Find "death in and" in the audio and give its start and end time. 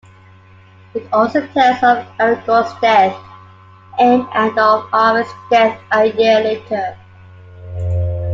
2.81-4.57